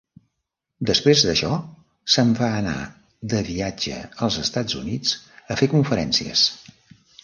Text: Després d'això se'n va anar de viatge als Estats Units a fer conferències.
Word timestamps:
Després 0.89 1.25
d'això 1.27 1.51
se'n 2.15 2.33
va 2.41 2.49
anar 2.63 2.75
de 3.35 3.45
viatge 3.53 4.03
als 4.29 4.43
Estats 4.49 4.83
Units 4.85 5.17
a 5.57 5.63
fer 5.63 5.75
conferències. 5.79 6.53